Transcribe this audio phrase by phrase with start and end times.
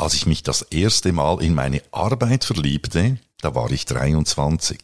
[0.00, 4.78] Als ich mich das erste Mal in meine Arbeit verliebte, da war ich 23.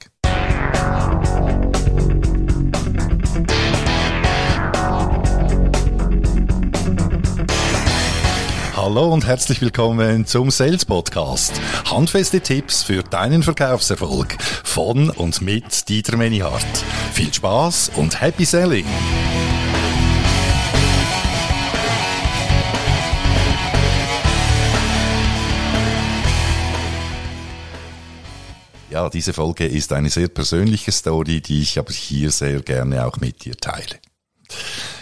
[8.77, 11.61] Hallo und herzlich willkommen zum Sales Podcast.
[11.89, 16.67] Handfeste Tipps für deinen Verkaufserfolg von und mit Dieter Menihardt.
[17.13, 18.87] Viel Spaß und Happy Selling!
[29.11, 33.45] Diese Folge ist eine sehr persönliche Story, die ich aber hier sehr gerne auch mit
[33.45, 33.97] dir teile.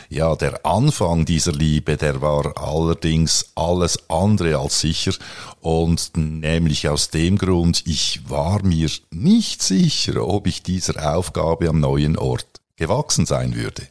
[0.09, 5.13] Ja, der Anfang dieser Liebe, der war allerdings alles andere als sicher
[5.61, 11.81] und nämlich aus dem Grund, ich war mir nicht sicher, ob ich dieser Aufgabe am
[11.81, 13.89] neuen Ort gewachsen sein würde.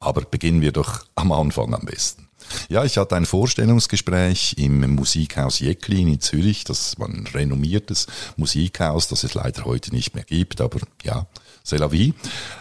[0.00, 2.28] Aber beginnen wir doch am Anfang am besten.
[2.68, 6.64] Ja, ich hatte ein Vorstellungsgespräch im Musikhaus Jecklin in Zürich.
[6.64, 11.26] Das war ein renommiertes Musikhaus, das es leider heute nicht mehr gibt, aber ja,
[11.64, 12.14] c'est la vie.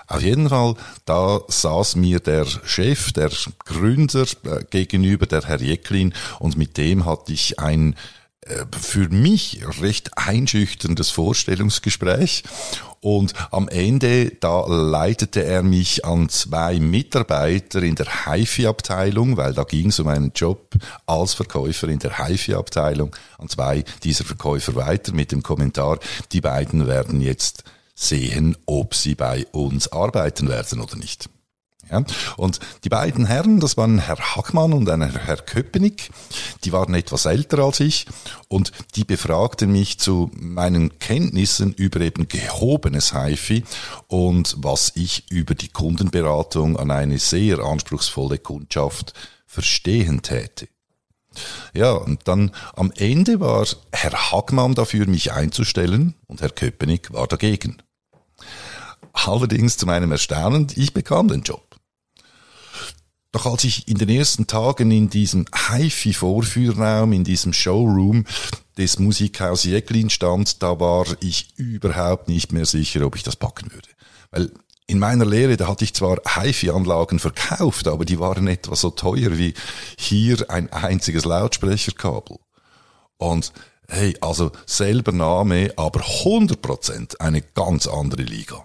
[0.07, 3.31] Auf jeden Fall, da saß mir der Chef, der
[3.65, 7.95] Gründer äh, gegenüber, der Herr Jecklin, und mit dem hatte ich ein
[8.79, 12.43] für mich recht einschüchterndes Vorstellungsgespräch.
[12.99, 19.63] Und am Ende, da leitete er mich an zwei Mitarbeiter in der HIFI-Abteilung, weil da
[19.63, 20.73] ging es um einen Job
[21.05, 25.99] als Verkäufer in der HIFI-Abteilung, an zwei dieser Verkäufer weiter mit dem Kommentar,
[26.31, 27.63] die beiden werden jetzt
[27.95, 31.29] sehen, ob sie bei uns arbeiten werden oder nicht.
[31.89, 32.03] Ja,
[32.35, 36.09] und die beiden Herren, das waren Herr Hackmann und ein Herr Köpenick,
[36.63, 38.05] die waren etwas älter als ich
[38.49, 43.63] und die befragten mich zu meinen Kenntnissen über eben gehobenes HIFI
[44.07, 49.13] und was ich über die Kundenberatung an eine sehr anspruchsvolle Kundschaft
[49.45, 50.67] verstehen täte.
[51.73, 57.27] Ja, und dann am Ende war Herr Hackmann dafür, mich einzustellen und Herr Köpenick war
[57.27, 57.77] dagegen.
[59.13, 61.66] Allerdings zu meinem Erstaunen, ich bekam den Job.
[63.31, 68.25] Doch als ich in den ersten Tagen in diesem HiFi-Vorführraum, in diesem Showroom
[68.77, 73.71] des Musikhaus Jäcklin stand, da war ich überhaupt nicht mehr sicher, ob ich das packen
[73.71, 73.89] würde.
[74.31, 74.51] Weil
[74.87, 79.37] in meiner Lehre, da hatte ich zwar HiFi-Anlagen verkauft, aber die waren etwa so teuer
[79.37, 79.53] wie
[79.97, 82.37] hier ein einziges Lautsprecherkabel.
[83.17, 83.51] Und
[83.89, 88.63] hey, also selber Name, aber 100% eine ganz andere Liga.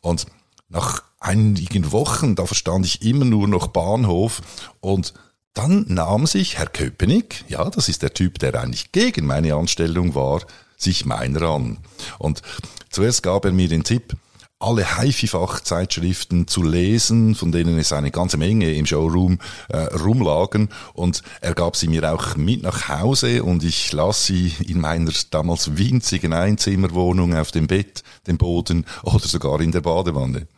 [0.00, 0.26] Und
[0.68, 4.42] nach einigen Wochen, da verstand ich immer nur noch Bahnhof
[4.80, 5.14] und
[5.54, 10.14] dann nahm sich Herr Köpenick, ja, das ist der Typ, der eigentlich gegen meine Anstellung
[10.14, 10.42] war,
[10.76, 11.78] sich meiner an.
[12.18, 12.42] Und
[12.90, 14.16] zuerst gab er mir den Tipp,
[14.58, 20.70] alle HiFi-Fachzeitschriften zu lesen, von denen es eine ganze Menge im Showroom äh, rumlagen.
[20.94, 25.12] Und er gab sie mir auch mit nach Hause und ich las sie in meiner
[25.30, 30.48] damals winzigen Einzimmerwohnung auf dem Bett, dem Boden oder sogar in der Badewanne.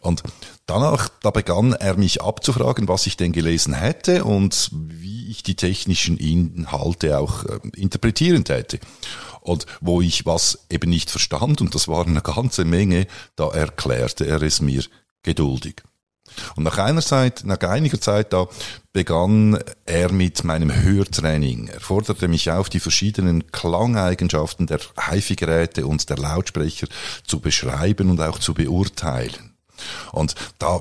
[0.00, 0.22] Und
[0.66, 5.56] danach, da begann er mich abzufragen, was ich denn gelesen hätte und wie ich die
[5.56, 8.80] technischen Inhalte auch äh, interpretieren täte.
[9.40, 13.06] Und wo ich was eben nicht verstand, und das war eine ganze Menge,
[13.36, 14.84] da erklärte er es mir
[15.22, 15.82] geduldig.
[16.56, 18.46] Und nach einer Zeit, nach einiger Zeit da
[18.92, 21.68] begann er mit meinem Hörtraining.
[21.68, 26.86] Er forderte mich auf, die verschiedenen Klangeigenschaften der HiFi-Geräte und der Lautsprecher
[27.26, 29.51] zu beschreiben und auch zu beurteilen.
[30.12, 30.80] Und da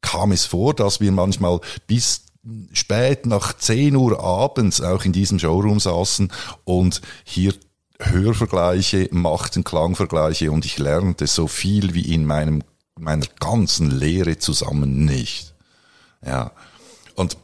[0.00, 2.24] kam es vor, dass wir manchmal bis
[2.72, 6.32] spät nach 10 Uhr abends auch in diesem Showroom saßen
[6.64, 7.54] und hier
[8.00, 12.64] Hörvergleiche machten, Klangvergleiche und ich lernte so viel wie in meinem,
[12.98, 15.54] meiner ganzen Lehre zusammen nicht.
[16.24, 16.50] Ja.
[17.14, 17.36] Und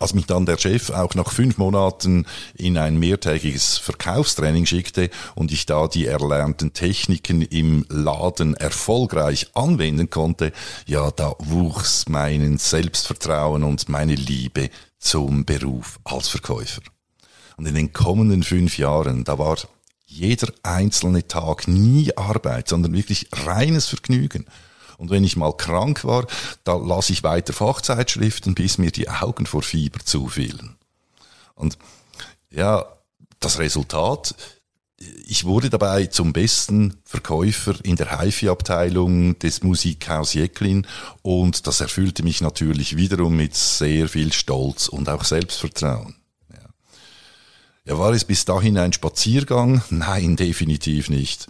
[0.00, 5.52] als mich dann der Chef auch nach fünf Monaten in ein mehrtägiges Verkaufstraining schickte und
[5.52, 10.52] ich da die erlernten Techniken im Laden erfolgreich anwenden konnte,
[10.86, 16.82] ja, da wuchs mein Selbstvertrauen und meine Liebe zum Beruf als Verkäufer.
[17.58, 19.58] Und in den kommenden fünf Jahren, da war
[20.06, 24.46] jeder einzelne Tag nie Arbeit, sondern wirklich reines Vergnügen.
[25.00, 26.26] Und wenn ich mal krank war,
[26.62, 30.76] da las ich weiter Fachzeitschriften, bis mir die Augen vor Fieber zufielen.
[31.54, 31.78] Und
[32.50, 32.84] ja,
[33.38, 34.34] das Resultat,
[35.26, 40.86] ich wurde dabei zum besten Verkäufer in der HiFi-Abteilung des Musikhaus Jecklin
[41.22, 46.20] und das erfüllte mich natürlich wiederum mit sehr viel Stolz und auch Selbstvertrauen.
[47.86, 49.82] Ja, war es bis dahin ein Spaziergang?
[49.90, 51.48] Nein, definitiv nicht.